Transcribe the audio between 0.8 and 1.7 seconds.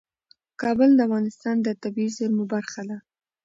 د افغانستان د